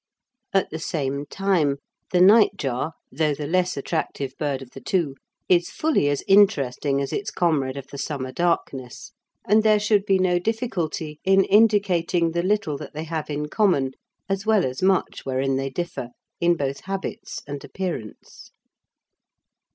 [0.51, 1.77] At the same time,
[2.11, 5.13] the nightjar, though the less attractive bird of the two,
[5.47, 9.11] is fully as interesting as its comrade of the summer darkness,
[9.47, 13.91] and there should be no difficulty in indicating the little that they have in common,
[14.27, 16.09] as well as much wherein they differ,
[16.39, 18.49] in both habits and appearance.